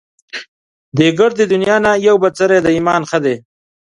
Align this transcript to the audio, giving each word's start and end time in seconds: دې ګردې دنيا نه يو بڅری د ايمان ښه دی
دې 0.97 1.07
ګردې 1.19 1.45
دنيا 1.53 1.75
نه 1.85 1.91
يو 2.07 2.15
بڅری 2.23 2.57
د 2.63 2.67
ايمان 2.75 3.01
ښه 3.09 3.17
دی 3.25 3.35